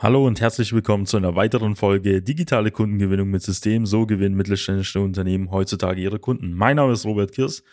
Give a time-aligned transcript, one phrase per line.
[0.00, 3.84] Hallo und herzlich willkommen zu einer weiteren Folge Digitale Kundengewinnung mit System.
[3.84, 6.52] So gewinnen mittelständische Unternehmen heutzutage ihre Kunden.
[6.52, 7.64] Mein Name ist Robert Kirs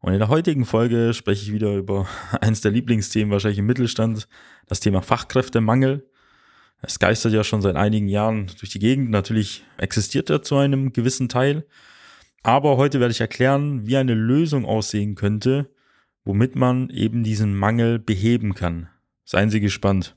[0.00, 2.06] und in der heutigen Folge spreche ich wieder über
[2.42, 4.28] eines der Lieblingsthemen wahrscheinlich im Mittelstand,
[4.66, 6.06] das Thema Fachkräftemangel.
[6.82, 9.08] Es geistert ja schon seit einigen Jahren durch die Gegend.
[9.08, 11.64] Natürlich existiert er zu einem gewissen Teil.
[12.42, 15.70] Aber heute werde ich erklären, wie eine Lösung aussehen könnte,
[16.22, 18.90] womit man eben diesen Mangel beheben kann.
[19.24, 20.16] Seien Sie gespannt.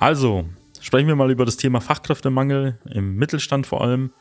[0.00, 0.46] Also,
[0.80, 4.12] sprechen wir mal über das Thema Fachkräftemangel im Mittelstand vor allem.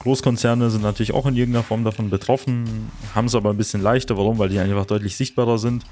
[0.00, 4.18] Großkonzerne sind natürlich auch in irgendeiner Form davon betroffen, haben es aber ein bisschen leichter.
[4.18, 4.38] Warum?
[4.38, 5.86] Weil die einfach deutlich sichtbarer sind.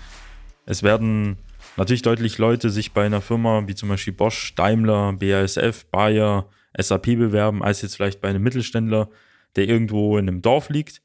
[0.66, 1.38] Es werden
[1.78, 7.16] natürlich deutlich Leute sich bei einer Firma wie zum Beispiel Bosch, Daimler, BASF, Bayer, SAP
[7.16, 9.08] bewerben, als jetzt vielleicht bei einem Mittelständler,
[9.56, 11.00] der irgendwo in einem Dorf liegt.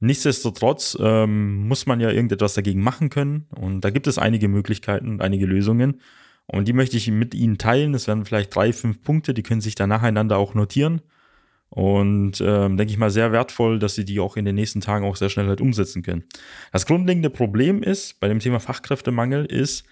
[0.00, 5.08] Nichtsdestotrotz ähm, muss man ja irgendetwas dagegen machen können und da gibt es einige Möglichkeiten
[5.10, 6.00] und einige Lösungen.
[6.46, 7.94] Und die möchte ich mit Ihnen teilen.
[7.94, 11.00] Es werden vielleicht drei, fünf Punkte, die können sich dann nacheinander auch notieren.
[11.70, 15.04] Und ähm, denke ich mal sehr wertvoll, dass Sie die auch in den nächsten Tagen
[15.04, 16.24] auch sehr schnell halt umsetzen können.
[16.72, 19.84] Das grundlegende Problem ist bei dem Thema Fachkräftemangel ist,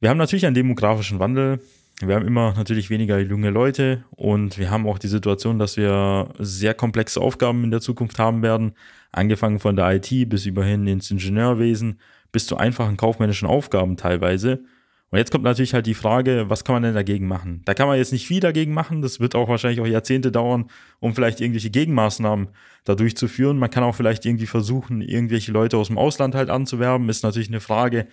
[0.00, 1.60] wir haben natürlich einen demografischen Wandel.
[2.00, 6.32] Wir haben immer natürlich weniger junge Leute und wir haben auch die Situation, dass wir
[6.38, 8.72] sehr komplexe Aufgaben in der Zukunft haben werden,
[9.12, 12.00] angefangen von der IT bis überhin ins Ingenieurwesen
[12.32, 14.64] bis zu einfachen kaufmännischen Aufgaben teilweise.
[15.10, 17.62] Und jetzt kommt natürlich halt die Frage, was kann man denn dagegen machen?
[17.64, 19.02] Da kann man jetzt nicht viel dagegen machen.
[19.02, 22.48] Das wird auch wahrscheinlich auch Jahrzehnte dauern, um vielleicht irgendwelche Gegenmaßnahmen
[22.84, 23.58] da durchzuführen.
[23.58, 27.08] Man kann auch vielleicht irgendwie versuchen, irgendwelche Leute aus dem Ausland halt anzuwerben.
[27.08, 28.06] Ist natürlich eine Frage,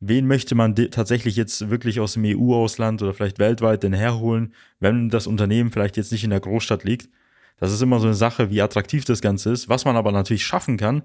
[0.00, 5.10] wen möchte man tatsächlich jetzt wirklich aus dem EU-Ausland oder vielleicht weltweit denn herholen, wenn
[5.10, 7.10] das Unternehmen vielleicht jetzt nicht in der Großstadt liegt.
[7.58, 9.68] Das ist immer so eine Sache, wie attraktiv das Ganze ist.
[9.68, 11.02] Was man aber natürlich schaffen kann,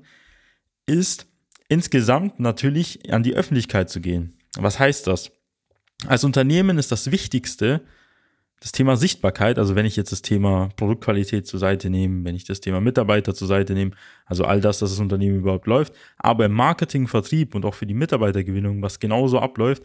[0.86, 1.28] ist
[1.68, 4.36] insgesamt natürlich an die Öffentlichkeit zu gehen.
[4.58, 5.32] Was heißt das?
[6.08, 7.82] Als Unternehmen ist das Wichtigste
[8.64, 12.46] das Thema Sichtbarkeit, also wenn ich jetzt das Thema Produktqualität zur Seite nehme, wenn ich
[12.46, 13.92] das Thema Mitarbeiter zur Seite nehme,
[14.26, 17.86] also all das, dass das Unternehmen überhaupt läuft, aber im Marketing, Vertrieb und auch für
[17.86, 19.84] die Mitarbeitergewinnung, was genauso abläuft,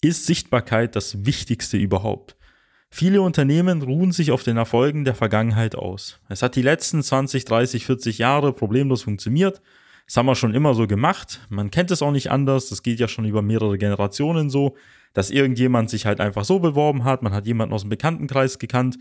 [0.00, 2.34] ist Sichtbarkeit das Wichtigste überhaupt.
[2.90, 6.18] Viele Unternehmen ruhen sich auf den Erfolgen der Vergangenheit aus.
[6.28, 9.62] Es hat die letzten 20, 30, 40 Jahre problemlos funktioniert.
[10.08, 11.46] Das haben wir schon immer so gemacht.
[11.50, 12.70] Man kennt es auch nicht anders.
[12.70, 14.74] Das geht ja schon über mehrere Generationen so,
[15.12, 17.22] dass irgendjemand sich halt einfach so beworben hat.
[17.22, 18.98] Man hat jemanden aus dem Bekanntenkreis gekannt.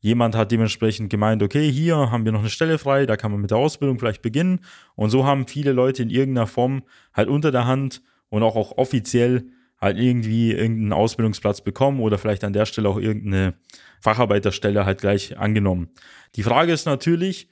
[0.00, 3.40] Jemand hat dementsprechend gemeint, okay, hier haben wir noch eine Stelle frei, da kann man
[3.40, 4.60] mit der Ausbildung vielleicht beginnen.
[4.96, 6.82] Und so haben viele Leute in irgendeiner Form
[7.14, 9.46] halt unter der Hand und auch, auch offiziell
[9.80, 13.54] halt irgendwie irgendeinen Ausbildungsplatz bekommen oder vielleicht an der Stelle auch irgendeine
[14.00, 15.90] Facharbeiterstelle halt gleich angenommen.
[16.34, 17.48] Die Frage ist natürlich,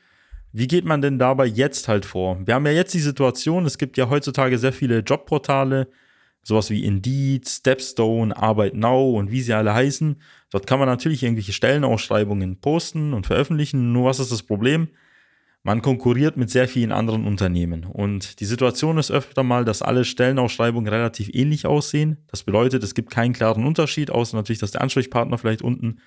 [0.56, 2.38] wie geht man denn dabei jetzt halt vor?
[2.46, 5.86] Wir haben ja jetzt die Situation, es gibt ja heutzutage sehr viele Jobportale,
[6.42, 10.16] sowas wie Indeed, Stepstone, Arbeit Now und wie sie alle heißen.
[10.50, 13.92] Dort kann man natürlich irgendwelche Stellenausschreibungen posten und veröffentlichen.
[13.92, 14.88] Nur was ist das Problem?
[15.62, 17.84] Man konkurriert mit sehr vielen anderen Unternehmen.
[17.84, 22.16] Und die Situation ist öfter mal, dass alle Stellenausschreibungen relativ ähnlich aussehen.
[22.28, 25.98] Das bedeutet, es gibt keinen klaren Unterschied, außer natürlich, dass der Ansprechpartner vielleicht unten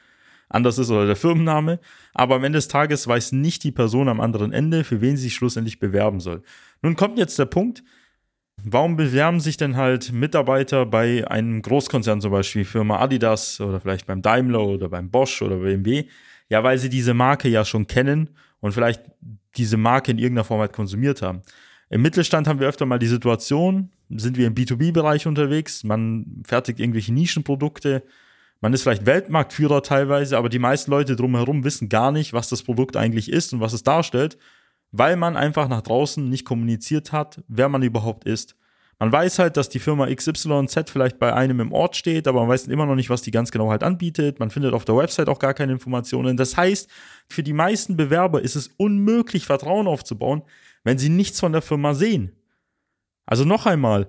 [0.49, 1.79] anders ist oder der Firmenname.
[2.13, 5.23] Aber am Ende des Tages weiß nicht die Person am anderen Ende, für wen sie
[5.23, 6.41] sich schlussendlich bewerben soll.
[6.81, 7.83] Nun kommt jetzt der Punkt,
[8.63, 14.07] warum bewerben sich denn halt Mitarbeiter bei einem Großkonzern, zum Beispiel Firma Adidas oder vielleicht
[14.07, 16.05] beim Daimler oder beim Bosch oder BMW?
[16.49, 19.03] Ja, weil sie diese Marke ja schon kennen und vielleicht
[19.55, 21.41] diese Marke in irgendeiner Form halt konsumiert haben.
[21.89, 26.79] Im Mittelstand haben wir öfter mal die Situation, sind wir im B2B-Bereich unterwegs, man fertigt
[26.79, 28.03] irgendwelche Nischenprodukte,
[28.61, 32.63] man ist vielleicht Weltmarktführer teilweise, aber die meisten Leute drumherum wissen gar nicht, was das
[32.63, 34.37] Produkt eigentlich ist und was es darstellt.
[34.91, 38.55] weil man einfach nach draußen nicht kommuniziert hat, wer man überhaupt ist.
[38.97, 42.49] Man weiß halt, dass die Firma XYZ vielleicht bei einem im Ort steht, aber man
[42.49, 44.39] weiß immer noch nicht, was die ganz genau halt anbietet.
[44.39, 46.35] Man findet auf der Website auch gar keine Informationen.
[46.35, 46.89] Das heißt,
[47.29, 50.41] für die meisten Bewerber ist es unmöglich, Vertrauen aufzubauen,
[50.83, 52.35] wenn sie nichts von der Firma sehen.
[53.25, 54.07] Also noch einmal,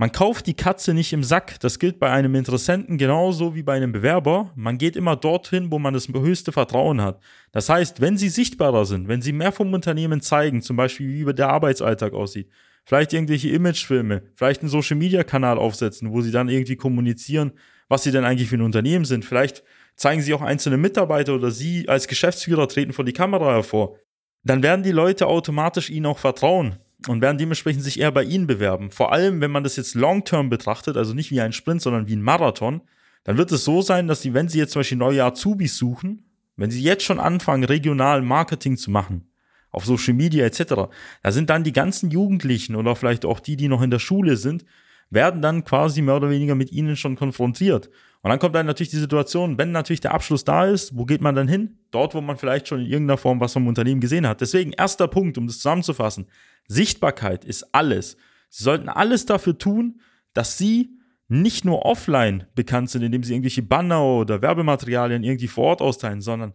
[0.00, 1.58] man kauft die Katze nicht im Sack.
[1.58, 4.52] Das gilt bei einem Interessenten genauso wie bei einem Bewerber.
[4.54, 7.20] Man geht immer dorthin, wo man das höchste Vertrauen hat.
[7.50, 11.34] Das heißt, wenn sie sichtbarer sind, wenn sie mehr vom Unternehmen zeigen, zum Beispiel wie
[11.34, 12.48] der Arbeitsalltag aussieht,
[12.84, 17.50] vielleicht irgendwelche Imagefilme, vielleicht einen Social-Media-Kanal aufsetzen, wo sie dann irgendwie kommunizieren,
[17.88, 19.24] was sie denn eigentlich für ein Unternehmen sind.
[19.24, 19.64] Vielleicht
[19.96, 23.98] zeigen sie auch einzelne Mitarbeiter oder sie als Geschäftsführer treten vor die Kamera hervor.
[24.44, 28.46] Dann werden die Leute automatisch ihnen auch vertrauen und werden dementsprechend sich eher bei ihnen
[28.46, 28.90] bewerben.
[28.90, 32.16] Vor allem, wenn man das jetzt long-term betrachtet, also nicht wie ein Sprint, sondern wie
[32.16, 32.80] ein Marathon,
[33.24, 36.24] dann wird es so sein, dass sie, wenn sie jetzt zum Beispiel neue Azubis suchen,
[36.56, 39.30] wenn sie jetzt schon anfangen, regional Marketing zu machen,
[39.70, 40.90] auf Social Media etc.,
[41.22, 44.36] da sind dann die ganzen Jugendlichen oder vielleicht auch die, die noch in der Schule
[44.36, 44.64] sind,
[45.10, 47.88] werden dann quasi mehr oder weniger mit ihnen schon konfrontiert.
[48.22, 51.20] Und dann kommt dann natürlich die Situation, wenn natürlich der Abschluss da ist, wo geht
[51.20, 51.78] man dann hin?
[51.92, 54.40] Dort, wo man vielleicht schon in irgendeiner Form was vom Unternehmen gesehen hat.
[54.40, 56.26] Deswegen erster Punkt, um das zusammenzufassen.
[56.68, 58.16] Sichtbarkeit ist alles.
[58.50, 60.00] Sie sollten alles dafür tun,
[60.32, 60.90] dass Sie
[61.28, 66.20] nicht nur offline bekannt sind, indem Sie irgendwelche Banner oder Werbematerialien irgendwie vor Ort austeilen,
[66.20, 66.54] sondern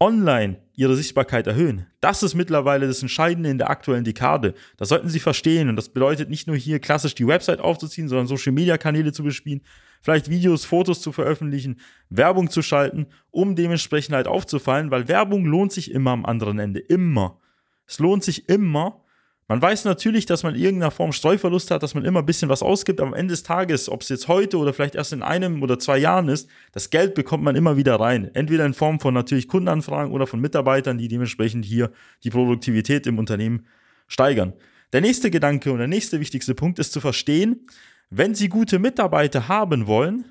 [0.00, 1.86] online ihre Sichtbarkeit erhöhen.
[2.00, 4.54] Das ist mittlerweile das Entscheidende in der aktuellen Dekade.
[4.76, 5.68] Das sollten Sie verstehen.
[5.68, 9.22] Und das bedeutet nicht nur hier klassisch die Website aufzuziehen, sondern Social Media Kanäle zu
[9.22, 9.62] bespielen,
[10.02, 11.80] vielleicht Videos, Fotos zu veröffentlichen,
[12.10, 16.80] Werbung zu schalten, um dementsprechend halt aufzufallen, weil Werbung lohnt sich immer am anderen Ende.
[16.80, 17.40] Immer.
[17.86, 19.03] Es lohnt sich immer,
[19.46, 22.48] man weiß natürlich, dass man in irgendeiner Form Streuverlust hat, dass man immer ein bisschen
[22.48, 25.62] was ausgibt, am Ende des Tages, ob es jetzt heute oder vielleicht erst in einem
[25.62, 28.30] oder zwei Jahren ist, das Geld bekommt man immer wieder rein.
[28.34, 31.90] Entweder in Form von natürlich Kundenanfragen oder von Mitarbeitern, die dementsprechend hier
[32.22, 33.66] die Produktivität im Unternehmen
[34.08, 34.54] steigern.
[34.92, 37.66] Der nächste Gedanke und der nächste wichtigste Punkt ist zu verstehen,
[38.10, 40.24] wenn Sie gute Mitarbeiter haben wollen,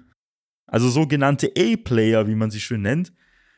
[0.65, 3.13] also sogenannte A-Player, wie man sie schön nennt,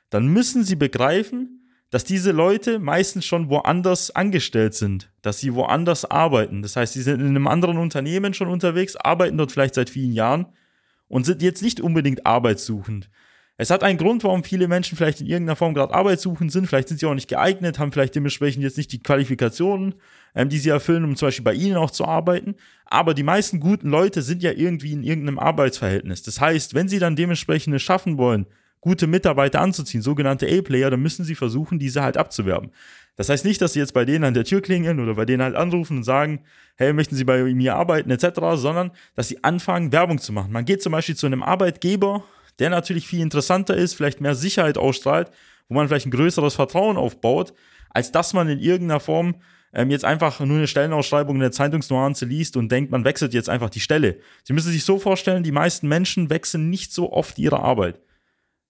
[0.09, 6.03] dann müssen Sie begreifen, dass diese Leute meistens schon woanders angestellt sind, dass sie woanders
[6.05, 6.61] arbeiten.
[6.61, 10.13] Das heißt, sie sind in einem anderen Unternehmen schon unterwegs, arbeiten dort vielleicht seit vielen
[10.13, 10.47] Jahren
[11.07, 13.09] und sind jetzt nicht unbedingt arbeitssuchend.
[13.57, 16.67] Es hat einen Grund, warum viele Menschen vielleicht in irgendeiner Form gerade arbeitssuchend sind.
[16.67, 19.95] Vielleicht sind sie auch nicht geeignet, haben vielleicht dementsprechend jetzt nicht die Qualifikationen,
[20.35, 22.55] ähm, die sie erfüllen, um zum Beispiel bei ihnen auch zu arbeiten.
[22.85, 26.21] Aber die meisten guten Leute sind ja irgendwie in irgendeinem Arbeitsverhältnis.
[26.21, 28.45] Das heißt, wenn sie dann dementsprechend es schaffen wollen,
[28.85, 32.69] gute Mitarbeiter anzuziehen, sogenannte A-Player, dann müssen sie versuchen, diese halt abzuwerben.
[33.15, 35.41] Das heißt nicht, dass sie jetzt bei denen an der Tür klingeln oder bei denen
[35.41, 36.41] halt anrufen und sagen,
[36.75, 40.51] hey, möchten Sie bei mir arbeiten etc., sondern dass sie anfangen, Werbung zu machen.
[40.51, 42.23] Man geht zum Beispiel zu einem Arbeitgeber,
[42.59, 45.31] der natürlich viel interessanter ist, vielleicht mehr Sicherheit ausstrahlt,
[45.67, 47.53] wo man vielleicht ein größeres Vertrauen aufbaut,
[47.89, 49.33] als dass man in irgendeiner Form
[49.73, 53.49] ähm, jetzt einfach nur eine Stellenausschreibung in der Zeitungsnuance liest und denkt, man wechselt jetzt
[53.49, 54.19] einfach die Stelle.
[54.43, 57.99] Sie müssen sich so vorstellen, die meisten Menschen wechseln nicht so oft ihre Arbeit.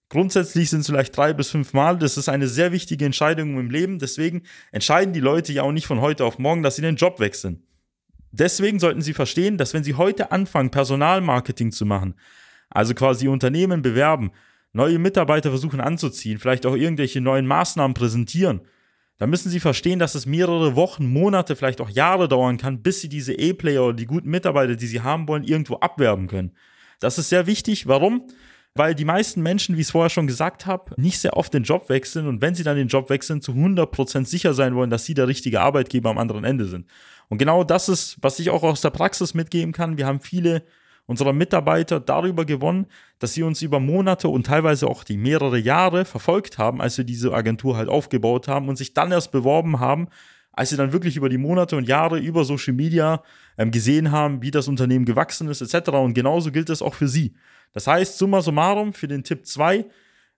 [0.08, 1.98] Grundsätzlich sind es vielleicht drei bis fünf Mal.
[1.98, 3.98] Das ist eine sehr wichtige Entscheidung im Leben.
[3.98, 7.18] Deswegen entscheiden die Leute ja auch nicht von heute auf morgen, dass sie den Job
[7.18, 7.64] wechseln.
[8.30, 12.14] Deswegen sollten sie verstehen, dass wenn sie heute anfangen, Personalmarketing zu machen,
[12.68, 14.30] also quasi Unternehmen bewerben,
[14.72, 18.60] neue Mitarbeiter versuchen anzuziehen, vielleicht auch irgendwelche neuen Maßnahmen präsentieren,
[19.18, 23.00] dann müssen sie verstehen, dass es mehrere Wochen, Monate, vielleicht auch Jahre dauern kann, bis
[23.00, 26.54] sie diese E-Player oder die guten Mitarbeiter, die sie haben wollen, irgendwo abwerben können.
[27.00, 27.86] Das ist sehr wichtig.
[27.86, 28.26] Warum?
[28.76, 31.62] Weil die meisten Menschen, wie ich es vorher schon gesagt habe, nicht sehr oft den
[31.62, 35.04] Job wechseln und wenn sie dann den Job wechseln, zu 100% sicher sein wollen, dass
[35.04, 36.86] sie der richtige Arbeitgeber am anderen Ende sind.
[37.28, 39.98] Und genau das ist, was ich auch aus der Praxis mitgeben kann.
[39.98, 40.62] Wir haben viele
[41.06, 42.86] unserer Mitarbeiter darüber gewonnen,
[43.18, 47.04] dass sie uns über Monate und teilweise auch die mehrere Jahre verfolgt haben, als wir
[47.04, 50.08] diese Agentur halt aufgebaut haben und sich dann erst beworben haben,
[50.56, 53.22] als sie dann wirklich über die Monate und Jahre über Social Media
[53.56, 55.90] ähm, gesehen haben, wie das Unternehmen gewachsen ist, etc.
[55.90, 57.34] Und genauso gilt es auch für sie.
[57.72, 59.84] Das heißt, summa summarum für den Tipp 2,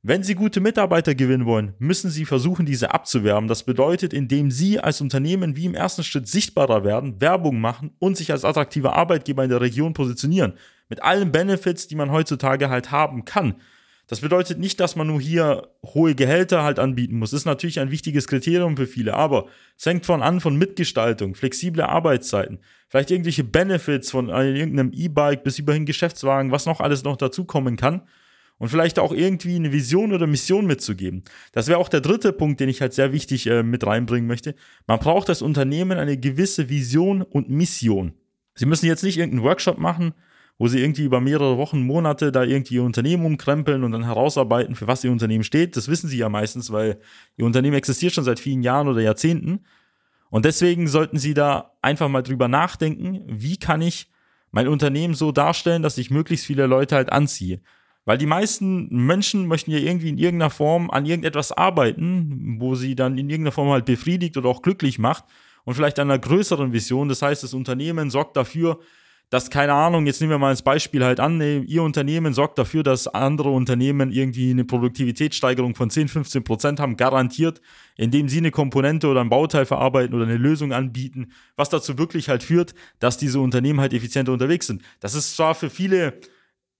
[0.02, 3.48] wenn Sie gute Mitarbeiter gewinnen wollen, müssen Sie versuchen, diese abzuwerben.
[3.48, 8.16] Das bedeutet, indem Sie als Unternehmen wie im ersten Schritt sichtbarer werden, Werbung machen und
[8.16, 10.54] sich als attraktiver Arbeitgeber in der Region positionieren.
[10.88, 13.56] Mit allen Benefits, die man heutzutage halt haben kann.
[14.08, 17.30] Das bedeutet nicht, dass man nur hier hohe Gehälter halt anbieten muss.
[17.30, 19.46] Das ist natürlich ein wichtiges Kriterium für viele, aber
[19.76, 25.58] es hängt von an von Mitgestaltung, flexible Arbeitszeiten, vielleicht irgendwelche Benefits von irgendeinem E-Bike bis
[25.58, 28.02] überhin Geschäftswagen, was noch alles noch dazukommen kann
[28.56, 31.22] und vielleicht auch irgendwie eine Vision oder Mission mitzugeben.
[31.52, 34.54] Das wäre auch der dritte Punkt, den ich halt sehr wichtig äh, mit reinbringen möchte.
[34.86, 38.14] Man braucht als Unternehmen eine gewisse Vision und Mission.
[38.54, 40.14] Sie müssen jetzt nicht irgendeinen Workshop machen,
[40.58, 44.74] wo sie irgendwie über mehrere Wochen, Monate da irgendwie ihr Unternehmen umkrempeln und dann herausarbeiten,
[44.74, 45.76] für was ihr Unternehmen steht.
[45.76, 46.98] Das wissen sie ja meistens, weil
[47.36, 49.60] ihr Unternehmen existiert schon seit vielen Jahren oder Jahrzehnten.
[50.30, 54.10] Und deswegen sollten Sie da einfach mal drüber nachdenken, wie kann ich
[54.50, 57.60] mein Unternehmen so darstellen, dass ich möglichst viele Leute halt anziehe.
[58.04, 62.94] Weil die meisten Menschen möchten ja irgendwie in irgendeiner Form an irgendetwas arbeiten, wo sie
[62.94, 65.24] dann in irgendeiner Form halt befriedigt oder auch glücklich macht
[65.64, 67.08] und vielleicht an einer größeren Vision.
[67.08, 68.80] Das heißt, das Unternehmen sorgt dafür,
[69.30, 72.82] dass, keine Ahnung, jetzt nehmen wir mal als Beispiel halt an, Ihr Unternehmen sorgt dafür,
[72.82, 77.60] dass andere Unternehmen irgendwie eine Produktivitätssteigerung von 10, 15 Prozent haben, garantiert,
[77.96, 82.28] indem Sie eine Komponente oder ein Bauteil verarbeiten oder eine Lösung anbieten, was dazu wirklich
[82.28, 84.82] halt führt, dass diese Unternehmen halt effizienter unterwegs sind.
[85.00, 86.14] Das ist zwar für viele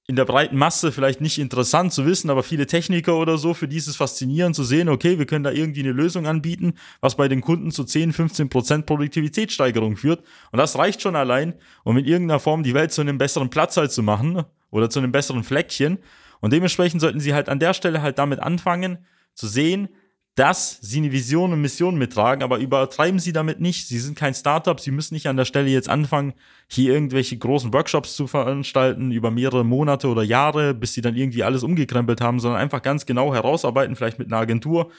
[0.09, 3.69] in der breiten Masse vielleicht nicht interessant zu wissen, aber viele Techniker oder so, für
[3.69, 6.73] die ist es faszinierend zu sehen, okay, wir können da irgendwie eine Lösung anbieten,
[7.03, 10.25] was bei den Kunden zu 10, 15 Prozent Produktivitätssteigerung führt.
[10.51, 11.53] Und das reicht schon allein,
[11.85, 14.99] um in irgendeiner Form die Welt zu einem besseren Platz halt zu machen oder zu
[14.99, 15.99] einem besseren Fleckchen.
[16.41, 19.91] Und dementsprechend sollten sie halt an der Stelle halt damit anfangen, zu sehen,
[20.39, 23.89] dass sie eine Vision und Mission mittragen, aber übertreiben sie damit nicht.
[23.89, 26.33] Sie sind kein Startup, sie müssen nicht an der Stelle jetzt anfangen,
[26.69, 31.43] hier irgendwelche großen Workshops zu veranstalten über mehrere Monate oder Jahre, bis sie dann irgendwie
[31.43, 34.93] alles umgekrempelt haben, sondern einfach ganz genau herausarbeiten, vielleicht mit einer Agentur,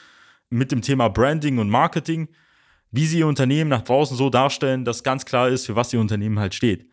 [0.50, 2.28] mit dem Thema Branding und Marketing,
[2.92, 6.02] wie sie ihr Unternehmen nach draußen so darstellen, dass ganz klar ist, für was ihr
[6.02, 6.90] Unternehmen halt steht.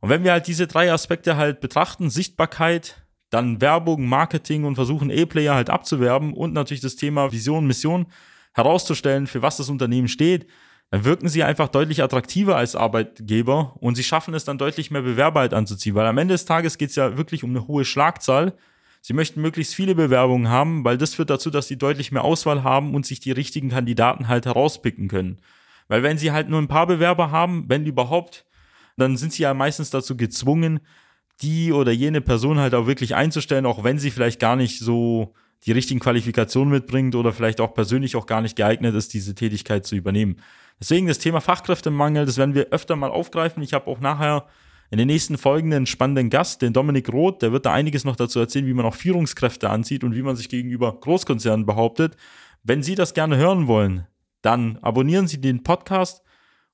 [0.00, 5.10] Und wenn wir halt diese drei Aspekte halt betrachten, Sichtbarkeit, dann Werbung, Marketing und versuchen
[5.10, 8.06] E-Player halt abzuwerben und natürlich das Thema Vision, Mission
[8.52, 10.46] herauszustellen, für was das Unternehmen steht,
[10.90, 15.02] dann wirken sie einfach deutlich attraktiver als Arbeitgeber und sie schaffen es dann deutlich mehr
[15.02, 17.84] Bewerber halt anzuziehen, weil am Ende des Tages geht es ja wirklich um eine hohe
[17.84, 18.54] Schlagzahl.
[19.00, 22.64] Sie möchten möglichst viele Bewerbungen haben, weil das führt dazu, dass sie deutlich mehr Auswahl
[22.64, 25.38] haben und sich die richtigen Kandidaten halt herauspicken können.
[25.88, 28.44] Weil wenn sie halt nur ein paar Bewerber haben, wenn überhaupt,
[28.96, 30.80] dann sind sie ja meistens dazu gezwungen,
[31.42, 35.34] die oder jene Person halt auch wirklich einzustellen, auch wenn sie vielleicht gar nicht so
[35.64, 39.86] die richtigen Qualifikationen mitbringt oder vielleicht auch persönlich auch gar nicht geeignet ist, diese Tätigkeit
[39.86, 40.36] zu übernehmen.
[40.80, 43.62] Deswegen das Thema Fachkräftemangel, das werden wir öfter mal aufgreifen.
[43.62, 44.46] Ich habe auch nachher
[44.90, 48.16] in den nächsten Folgen einen spannenden Gast, den Dominik Roth, der wird da einiges noch
[48.16, 52.16] dazu erzählen, wie man auch Führungskräfte anzieht und wie man sich gegenüber Großkonzernen behauptet.
[52.64, 54.06] Wenn Sie das gerne hören wollen,
[54.42, 56.22] dann abonnieren Sie den Podcast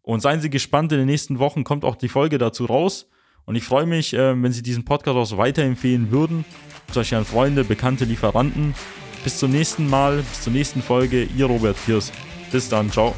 [0.02, 3.10] und seien Sie gespannt, in den nächsten Wochen kommt auch die Folge dazu raus.
[3.46, 6.44] Und ich freue mich, äh, wenn Sie diesen Podcast auch so weiterempfehlen würden,
[6.88, 8.74] zum Beispiel an Freunde, bekannte Lieferanten.
[9.22, 11.24] Bis zum nächsten Mal, bis zur nächsten Folge.
[11.36, 12.12] Ihr Robert Kiers.
[12.50, 13.14] Bis dann, ciao.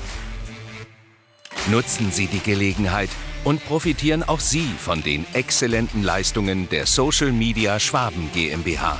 [1.70, 3.10] Nutzen Sie die Gelegenheit
[3.44, 8.98] und profitieren auch Sie von den exzellenten Leistungen der Social Media Schwaben GmbH.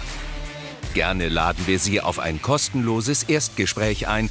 [0.95, 4.31] Gerne laden wir Sie auf ein kostenloses Erstgespräch ein